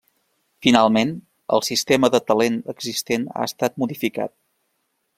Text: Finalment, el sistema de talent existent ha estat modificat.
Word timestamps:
Finalment, 0.67 1.11
el 1.57 1.63
sistema 1.69 2.11
de 2.17 2.23
talent 2.31 2.57
existent 2.75 3.31
ha 3.35 3.47
estat 3.53 3.81
modificat. 3.85 4.39